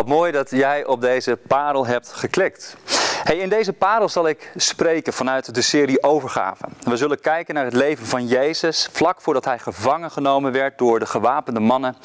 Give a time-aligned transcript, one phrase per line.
[0.00, 2.76] Wat mooi dat jij op deze parel hebt geklikt.
[3.22, 6.64] Hey, in deze parel zal ik spreken vanuit de serie Overgave.
[6.84, 10.98] We zullen kijken naar het leven van Jezus vlak voordat hij gevangen genomen werd door
[10.98, 11.96] de gewapende mannen.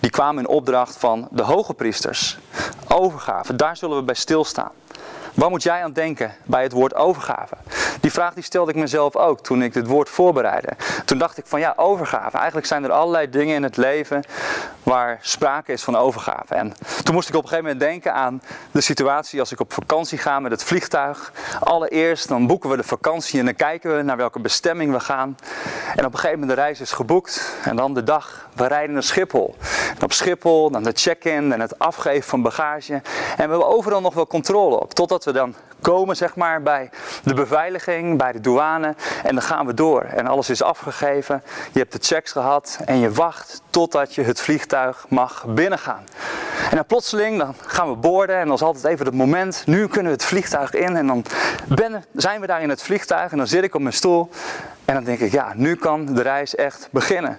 [0.00, 2.38] Die kwamen in opdracht van de hoge priesters.
[2.88, 4.72] Overgave, daar zullen we bij stilstaan.
[5.34, 7.56] Waar moet jij aan denken bij het woord overgave?
[8.00, 10.68] Die vraag die stelde ik mezelf ook toen ik dit woord voorbereidde.
[11.04, 12.36] Toen dacht ik van ja, overgave.
[12.36, 14.22] Eigenlijk zijn er allerlei dingen in het leven
[14.82, 16.54] waar sprake is van overgave.
[16.54, 19.72] En toen moest ik op een gegeven moment denken aan de situatie als ik op
[19.72, 21.32] vakantie ga met het vliegtuig.
[21.60, 25.36] Allereerst dan boeken we de vakantie en dan kijken we naar welke bestemming we gaan.
[25.96, 28.48] En op een gegeven moment de reis is geboekt en dan de dag.
[28.54, 29.54] We rijden naar Schiphol.
[29.96, 32.92] En op Schiphol dan de check-in en het afgeven van bagage.
[32.92, 33.02] En
[33.36, 34.94] we hebben overal nog wel controle op.
[35.00, 36.90] Totdat we dan komen zeg maar, bij
[37.24, 38.94] de beveiliging, bij de douane.
[39.22, 40.02] En dan gaan we door.
[40.02, 41.42] En alles is afgegeven.
[41.72, 42.78] Je hebt de checks gehad.
[42.84, 46.04] En je wacht totdat je het vliegtuig mag binnengaan.
[46.70, 48.36] En dan plotseling dan gaan we boorden.
[48.36, 49.62] En dan is altijd even het moment.
[49.66, 50.96] Nu kunnen we het vliegtuig in.
[50.96, 51.24] En dan
[52.14, 53.30] zijn we daar in het vliegtuig.
[53.30, 54.30] En dan zit ik op mijn stoel.
[54.84, 57.38] En dan denk ik, ja, nu kan de reis echt beginnen.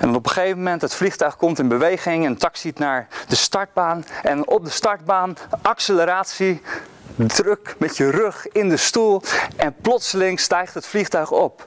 [0.00, 4.04] En op een gegeven moment, het vliegtuig komt in beweging en taxiet naar de startbaan.
[4.22, 6.62] En op de startbaan, acceleratie,
[7.16, 9.22] druk met je rug in de stoel
[9.56, 11.64] en plotseling stijgt het vliegtuig op.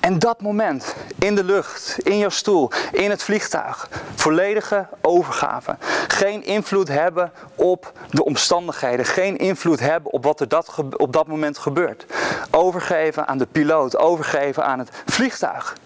[0.00, 5.76] En dat moment, in de lucht, in jouw stoel, in het vliegtuig, volledige overgave.
[6.08, 11.26] Geen invloed hebben op de omstandigheden, geen invloed hebben op wat er dat, op dat
[11.26, 12.06] moment gebeurt.
[12.50, 15.76] Overgeven aan de piloot, overgeven aan het vliegtuig.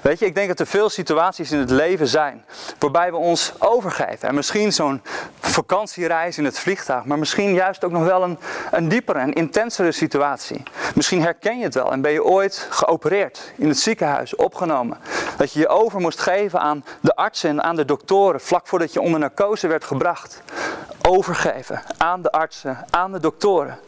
[0.00, 2.44] Weet je, ik denk dat er veel situaties in het leven zijn
[2.78, 4.28] waarbij we ons overgeven.
[4.28, 5.02] En misschien zo'n
[5.40, 8.38] vakantiereis in het vliegtuig, maar misschien juist ook nog wel een,
[8.70, 10.62] een diepere en intensere situatie.
[10.94, 14.98] Misschien herken je het wel en ben je ooit geopereerd in het ziekenhuis, opgenomen.
[15.36, 18.92] Dat je je over moest geven aan de artsen en aan de doktoren vlak voordat
[18.92, 20.42] je onder narcose werd gebracht.
[21.08, 23.78] Overgeven aan de artsen, aan de doktoren.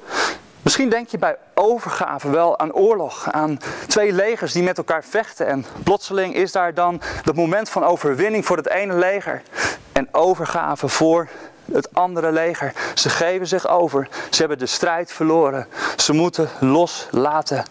[0.65, 5.47] Misschien denk je bij overgave wel aan oorlog, aan twee legers die met elkaar vechten.
[5.47, 9.43] En plotseling is daar dan dat moment van overwinning voor het ene leger
[9.93, 11.29] en overgave voor
[11.73, 12.73] het andere leger.
[12.95, 14.09] Ze geven zich over.
[14.31, 15.67] Ze hebben de strijd verloren.
[15.97, 17.65] Ze moeten loslaten.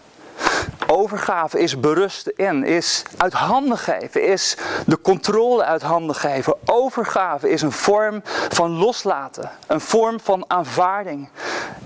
[0.86, 4.56] Overgave is berusten in, is uit handen geven, is
[4.86, 6.54] de controle uit handen geven.
[6.64, 11.28] Overgave is een vorm van loslaten, een vorm van aanvaarding.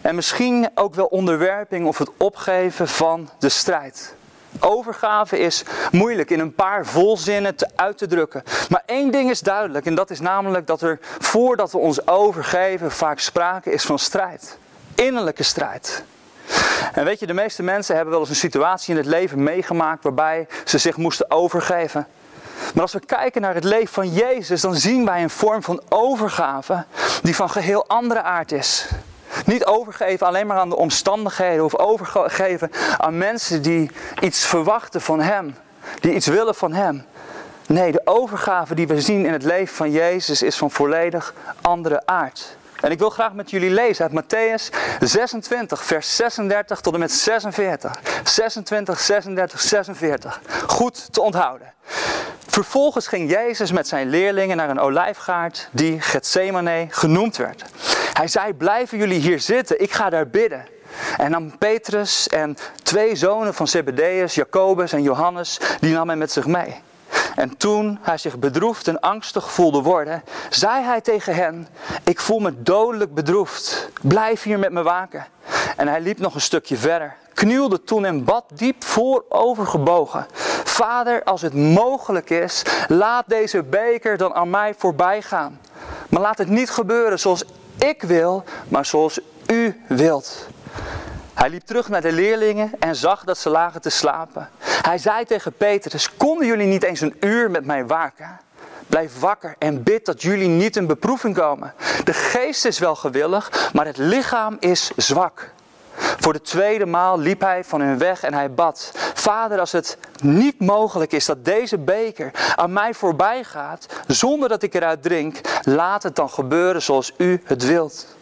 [0.02, 4.14] En misschien ook wel onderwerping of het opgeven van de strijd.
[4.60, 8.42] Overgave is moeilijk in een paar volzinnen te uit te drukken.
[8.68, 12.90] Maar één ding is duidelijk en dat is namelijk dat er voordat we ons overgeven
[12.90, 14.58] vaak sprake is van strijd.
[14.94, 16.04] Innerlijke strijd.
[16.92, 20.02] En weet je, de meeste mensen hebben wel eens een situatie in het leven meegemaakt
[20.02, 22.06] waarbij ze zich moesten overgeven.
[22.74, 25.82] Maar als we kijken naar het leven van Jezus, dan zien wij een vorm van
[25.88, 26.84] overgave
[27.22, 28.86] die van geheel andere aard is.
[29.44, 33.90] Niet overgeven alleen maar aan de omstandigheden of overgeven aan mensen die
[34.20, 35.54] iets verwachten van Hem,
[36.00, 37.04] die iets willen van Hem.
[37.66, 42.02] Nee, de overgave die we zien in het leven van Jezus is van volledig andere
[42.06, 42.56] aard.
[42.80, 47.12] En ik wil graag met jullie lezen uit Matthäus 26, vers 36 tot en met
[47.12, 48.00] 46.
[48.24, 50.40] 26, 36, 46.
[50.66, 51.72] Goed te onthouden.
[52.46, 57.64] Vervolgens ging Jezus met zijn leerlingen naar een olijfgaard die Gethsemane genoemd werd.
[58.18, 60.66] Hij zei, blijven jullie hier zitten, ik ga daar bidden.
[61.16, 66.32] En dan Petrus en twee zonen van Zebedeus, Jacobus en Johannes, die nam hij met
[66.32, 66.80] zich mee.
[67.36, 71.68] En toen hij zich bedroefd en angstig voelde worden, zei hij tegen hen:
[72.04, 73.88] Ik voel me dodelijk bedroefd.
[74.02, 75.26] Blijf hier met me waken.
[75.76, 80.26] En hij liep nog een stukje verder, knielde toen en bad diep voorovergebogen.
[80.64, 85.60] Vader, als het mogelijk is, laat deze beker dan aan mij voorbij gaan.
[86.18, 87.44] Laat het niet gebeuren zoals
[87.78, 90.46] ik wil, maar zoals u wilt.
[91.34, 94.48] Hij liep terug naar de leerlingen en zag dat ze lagen te slapen.
[94.62, 98.40] Hij zei tegen Petrus, konden jullie niet eens een uur met mij waken?
[98.86, 101.74] Blijf wakker en bid dat jullie niet in beproeving komen.
[102.04, 105.50] De geest is wel gewillig, maar het lichaam is zwak.
[105.98, 109.98] Voor de tweede maal liep hij van hun weg en hij bad: Vader, als het
[110.22, 115.40] niet mogelijk is dat deze beker aan mij voorbij gaat, zonder dat ik eruit drink,
[115.62, 118.16] laat het dan gebeuren zoals u het wilt.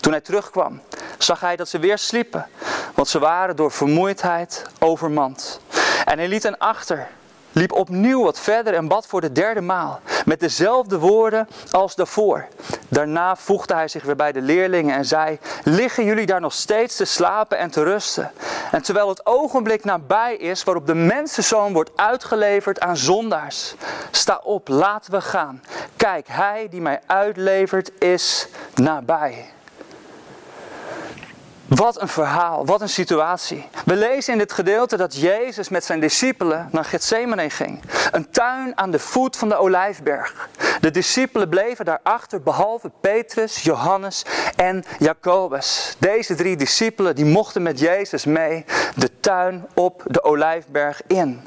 [0.00, 0.80] Toen hij terugkwam,
[1.18, 2.46] zag hij dat ze weer sliepen,
[2.94, 5.60] want ze waren door vermoeidheid overmand.
[6.04, 7.08] En hij liet hen achter
[7.54, 12.46] liep opnieuw wat verder en bad voor de derde maal, met dezelfde woorden als daarvoor.
[12.88, 16.96] Daarna voegde hij zich weer bij de leerlingen en zei: Liggen jullie daar nog steeds
[16.96, 18.32] te slapen en te rusten?
[18.70, 23.74] En terwijl het ogenblik nabij is waarop de mensenzoon wordt uitgeleverd aan zondaars,
[24.10, 25.62] sta op, laten we gaan.
[25.96, 29.53] Kijk, hij die mij uitlevert is nabij.
[31.74, 33.68] Wat een verhaal, wat een situatie.
[33.84, 37.82] We lezen in dit gedeelte dat Jezus met zijn discipelen naar Gethsemane ging.
[38.12, 40.48] Een tuin aan de voet van de Olijfberg.
[40.80, 44.24] De discipelen bleven daarachter behalve Petrus, Johannes
[44.56, 45.96] en Jacobus.
[45.98, 48.64] Deze drie discipelen die mochten met Jezus mee
[48.96, 51.40] de tuin op de Olijfberg in.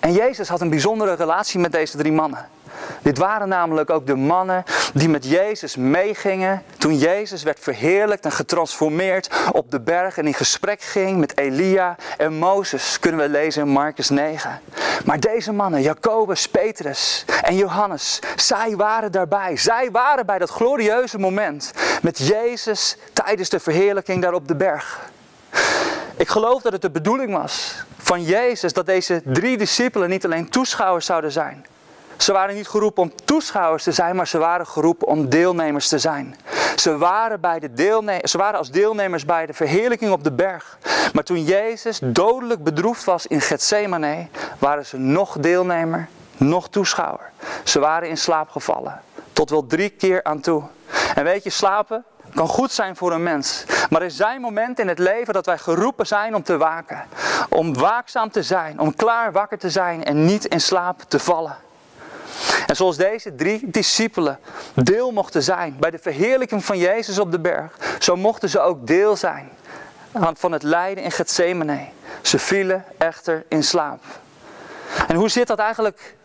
[0.00, 2.55] En Jezus had een bijzondere relatie met deze drie mannen.
[3.02, 4.64] Dit waren namelijk ook de mannen
[4.94, 10.34] die met Jezus meegingen toen Jezus werd verheerlijkt en getransformeerd op de berg en in
[10.34, 14.60] gesprek ging met Elia en Mozes, kunnen we lezen in Marcus 9.
[15.04, 19.56] Maar deze mannen, Jacobus, Petrus en Johannes, zij waren daarbij.
[19.56, 25.00] Zij waren bij dat glorieuze moment met Jezus tijdens de verheerlijking daar op de berg.
[26.16, 30.48] Ik geloof dat het de bedoeling was van Jezus dat deze drie discipelen niet alleen
[30.48, 31.66] toeschouwers zouden zijn,
[32.16, 35.98] ze waren niet geroepen om toeschouwers te zijn, maar ze waren geroepen om deelnemers te
[35.98, 36.36] zijn.
[36.76, 40.78] Ze waren, bij de deelne ze waren als deelnemers bij de verheerlijking op de berg.
[41.12, 44.26] Maar toen Jezus dodelijk bedroefd was in Gethsemane,
[44.58, 47.30] waren ze nog deelnemer, nog toeschouwer.
[47.64, 49.00] Ze waren in slaap gevallen,
[49.32, 50.62] tot wel drie keer aan toe.
[51.14, 52.04] En weet je, slapen
[52.34, 53.64] kan goed zijn voor een mens.
[53.90, 57.04] Maar er zijn momenten in het leven dat wij geroepen zijn om te waken.
[57.48, 61.56] Om waakzaam te zijn, om klaar wakker te zijn en niet in slaap te vallen.
[62.66, 64.38] En zoals deze drie discipelen
[64.74, 68.86] deel mochten zijn bij de verheerlijking van Jezus op de berg, zo mochten ze ook
[68.86, 69.48] deel zijn
[70.34, 71.86] van het lijden in Gethsemane.
[72.22, 74.02] Ze vielen echter in slaap.
[75.08, 76.16] En hoe zit dat eigenlijk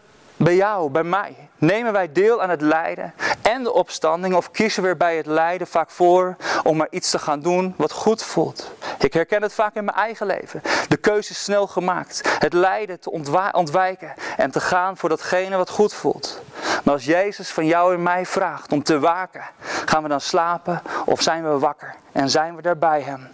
[0.44, 1.36] bij jou, bij mij?
[1.58, 5.26] Nemen wij deel aan het lijden en de opstanding of kiezen we er bij het
[5.26, 8.72] lijden vaak voor om maar iets te gaan doen wat goed voelt?
[9.00, 10.62] Ik herken het vaak in mijn eigen leven.
[10.88, 12.38] De keuze is snel gemaakt.
[12.40, 13.12] Het lijden te
[13.52, 16.42] ontwijken en te gaan voor datgene wat goed voelt.
[16.84, 19.44] Maar als Jezus van jou en mij vraagt om te waken,
[19.86, 23.28] gaan we dan slapen of zijn we wakker en zijn we daar bij Hem?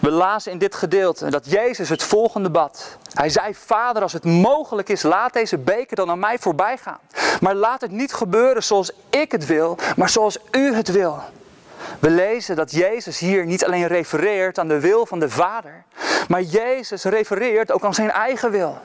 [0.00, 2.96] We lazen in dit gedeelte dat Jezus het volgende bad.
[3.14, 6.98] Hij zei, Vader, als het mogelijk is, laat deze beker dan aan mij voorbij gaan.
[7.40, 11.18] Maar laat het niet gebeuren zoals ik het wil, maar zoals u het wil.
[11.98, 15.84] We lezen dat Jezus hier niet alleen refereert aan de wil van de Vader,
[16.28, 18.78] maar Jezus refereert ook aan zijn eigen wil.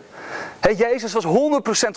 [0.75, 1.29] Jezus was 100%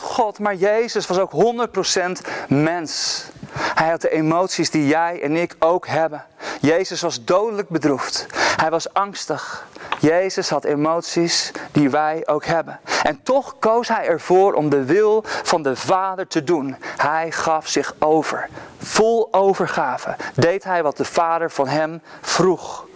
[0.01, 3.25] God, maar Jezus was ook 100% mens.
[3.59, 6.25] Hij had de emoties die jij en ik ook hebben.
[6.61, 8.27] Jezus was dodelijk bedroefd.
[8.57, 9.67] Hij was angstig.
[10.01, 12.81] Jezus had emoties die wij ook hebben.
[13.03, 16.77] En toch koos hij ervoor om de wil van de Vader te doen.
[16.97, 18.49] Hij gaf zich over.
[18.79, 22.87] Vol overgave deed hij wat de Vader van hem vroeg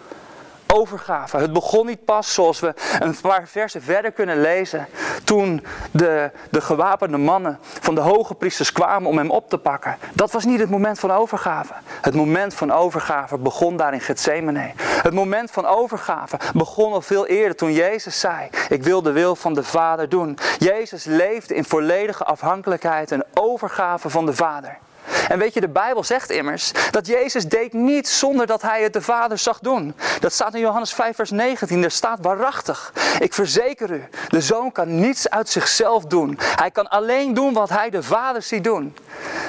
[0.73, 1.37] overgave.
[1.37, 4.87] Het begon niet pas zoals we een paar versen verder kunnen lezen.
[5.23, 9.97] Toen de, de gewapende mannen van de hoge priesters kwamen om hem op te pakken.
[10.13, 11.73] Dat was niet het moment van overgave.
[12.01, 14.71] Het moment van overgave begon daar in Gethsemane.
[14.77, 19.35] Het moment van overgave begon al veel eerder toen Jezus zei: Ik wil de wil
[19.35, 20.37] van de Vader doen.
[20.57, 24.77] Jezus leefde in volledige afhankelijkheid en overgave van de Vader.
[25.29, 28.93] En weet je, de Bijbel zegt immers dat Jezus deed niet zonder dat hij het
[28.93, 29.95] de Vader zag doen.
[30.19, 31.83] Dat staat in Johannes 5, vers 19.
[31.83, 32.93] Er staat waarachtig.
[33.19, 36.37] Ik verzeker u, de zoon kan niets uit zichzelf doen.
[36.39, 38.95] Hij kan alleen doen wat hij de Vader ziet doen.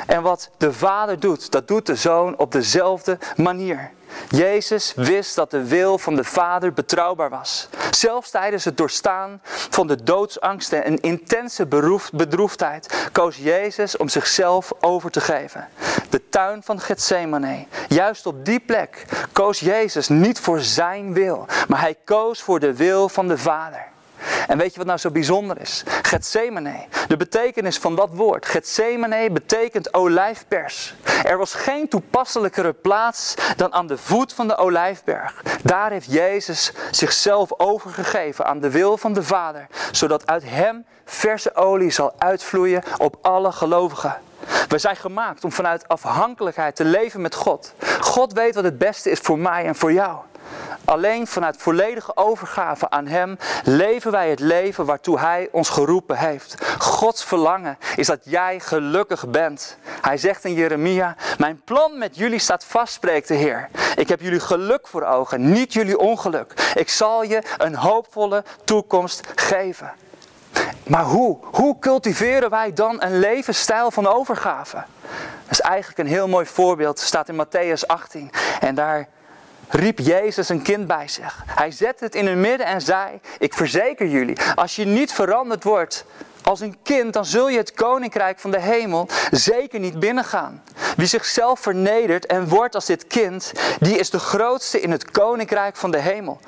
[0.06, 3.90] En wat de Vader doet, dat doet de zoon op dezelfde manier.
[4.28, 7.68] Jezus wist dat de wil van de Vader betrouwbaar was.
[7.94, 11.66] Zelfs tijdens het doorstaan van de doodsangsten en intense
[12.12, 15.68] bedroefdheid koos Jezus om zichzelf over te geven.
[16.10, 17.66] De tuin van Gethsemane.
[17.88, 22.76] Juist op die plek koos Jezus niet voor zijn wil, maar hij koos voor de
[22.76, 23.92] wil van de Vader.
[24.48, 25.82] En weet je wat nou zo bijzonder is?
[26.02, 28.46] Gethsemane, de betekenis van dat woord.
[28.46, 30.94] Gethsemane betekent olijfpers.
[31.24, 35.42] Er was geen toepasselijkere plaats dan aan de voet van de olijfberg.
[35.62, 41.54] Daar heeft Jezus zichzelf overgegeven aan de wil van de Vader, zodat uit hem verse
[41.54, 44.16] olie zal uitvloeien op alle gelovigen.
[44.68, 47.72] We zijn gemaakt om vanuit afhankelijkheid te leven met God.
[48.00, 50.18] God weet wat het beste is voor mij en voor jou.
[50.84, 56.54] Alleen vanuit volledige overgave aan Hem leven wij het leven waartoe Hij ons geroepen heeft.
[56.78, 59.76] Gods verlangen is dat jij gelukkig bent.
[60.00, 63.68] Hij zegt in Jeremia, mijn plan met jullie staat vast, spreekt de Heer.
[63.96, 66.72] Ik heb jullie geluk voor ogen, niet jullie ongeluk.
[66.74, 69.92] Ik zal je een hoopvolle toekomst geven.
[70.86, 71.38] Maar hoe?
[71.42, 74.84] Hoe cultiveren wij dan een levensstijl van overgave?
[75.44, 76.98] Dat is eigenlijk een heel mooi voorbeeld.
[76.98, 78.30] Staat in Matthäus 18.
[78.60, 79.08] En daar
[79.68, 81.42] riep Jezus een kind bij zich.
[81.46, 85.64] Hij zette het in het midden en zei: Ik verzeker jullie, als je niet veranderd
[85.64, 86.04] wordt
[86.44, 90.62] als een kind, dan zul je het koninkrijk van de hemel zeker niet binnengaan.
[90.96, 95.76] Wie zichzelf vernedert en wordt als dit kind, die is de grootste in het koninkrijk
[95.76, 96.40] van de hemel.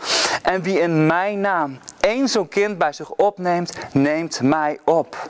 [0.42, 5.28] En wie in mijn naam één zo'n kind bij zich opneemt, neemt mij op.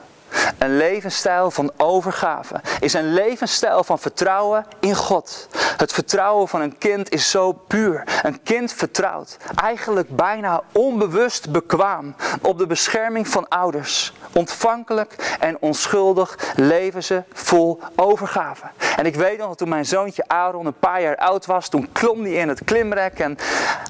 [0.57, 5.47] Een levensstijl van overgave is een levensstijl van vertrouwen in God.
[5.77, 8.03] Het vertrouwen van een kind is zo puur.
[8.23, 14.13] Een kind vertrouwt, eigenlijk bijna onbewust bekwaam op de bescherming van ouders.
[14.33, 18.65] Ontvankelijk en onschuldig leven ze vol overgave.
[18.95, 21.89] En ik weet nog dat toen mijn zoontje Aaron een paar jaar oud was, toen
[21.91, 23.19] klom hij in het klimrek.
[23.19, 23.37] En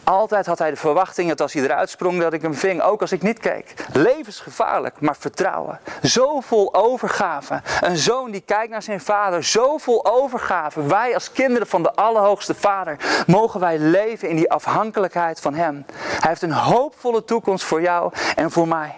[0.08, 3.02] altijd had hij de verwachting dat als hij eruit sprong, dat ik hem ving, ook
[3.02, 3.74] als ik niet keek.
[3.94, 5.80] Levensgevaarlijk, maar vertrouwen.
[6.04, 7.62] Zo vol overgave.
[7.82, 10.86] Een zoon die kijkt naar zijn vader, zo vol overgave.
[10.86, 12.98] Wij als kinderen van de Allerhoogste Vader,
[13.28, 15.86] mogen wij leven in die afhankelijkheid van Hem.
[15.94, 18.96] Hij heeft een hoopvolle toekomst voor jou en voor mij.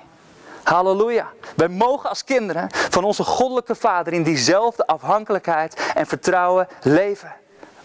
[0.64, 1.28] Halleluja.
[1.56, 7.34] Wij mogen als kinderen van onze goddelijke Vader in diezelfde afhankelijkheid en vertrouwen leven.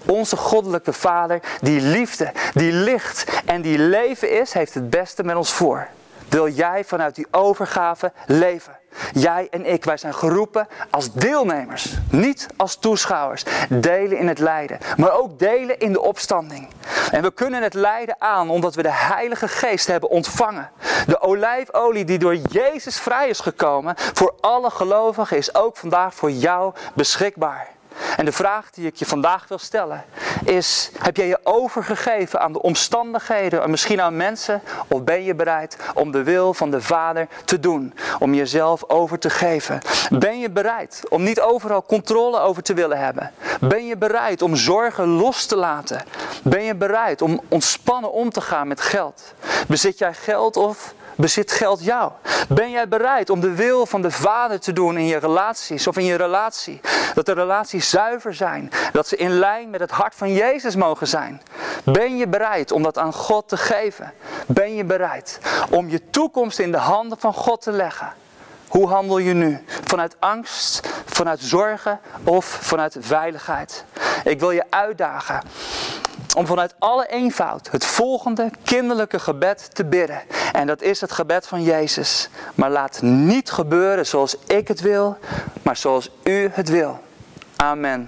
[0.06, 5.37] Onze goddelijke Vader, die liefde, die licht en die leven is, heeft het beste met
[5.37, 5.88] ons voor.
[6.28, 8.78] Wil jij vanuit die overgave leven?
[9.12, 13.44] Jij en ik, wij zijn geroepen als deelnemers, niet als toeschouwers.
[13.68, 16.68] Delen in het lijden, maar ook delen in de opstanding.
[17.11, 20.70] En we kunnen het lijden aan omdat we de Heilige Geest hebben ontvangen.
[21.06, 26.30] De olijfolie die door Jezus vrij is gekomen voor alle gelovigen is ook vandaag voor
[26.30, 27.68] jou beschikbaar.
[28.16, 30.04] En de vraag die ik je vandaag wil stellen
[30.44, 34.62] is: heb jij je overgegeven aan de omstandigheden en misschien aan mensen?
[34.88, 37.94] Of ben je bereid om de wil van de Vader te doen?
[38.18, 39.80] Om jezelf over te geven?
[40.10, 43.32] Ben je bereid om niet overal controle over te willen hebben?
[43.60, 46.02] Ben je bereid om zorgen los te laten?
[46.42, 49.34] Ben je bereid om ontspannen om te gaan met geld?
[49.68, 52.12] Bezit jij geld of bezit geld jou?
[52.49, 55.97] Ben jij bereid om de wil van de Vader te doen in je relaties of
[55.97, 56.80] in je relatie?
[57.14, 61.06] Dat de relaties zuiver zijn, dat ze in lijn met het hart van Jezus mogen
[61.06, 61.42] zijn.
[61.85, 64.12] Ben je bereid om dat aan God te geven?
[64.47, 65.38] Ben je bereid
[65.71, 68.12] om je toekomst in de handen van God te leggen?
[68.68, 69.64] Hoe handel je nu?
[69.85, 73.85] Vanuit angst, vanuit zorgen of vanuit veiligheid?
[74.25, 75.42] Ik wil je uitdagen
[76.37, 80.23] om vanuit alle eenvoud het volgende kinderlijke gebed te bidden.
[80.52, 82.28] En dat is het gebed van Jezus.
[82.54, 85.19] Maar laat niet gebeuren zoals ik het wil,
[85.62, 87.00] maar zoals u het wil.
[87.57, 88.02] Amen.